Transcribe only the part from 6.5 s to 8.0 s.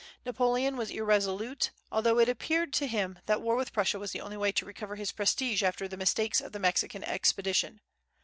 the Mexican expedition.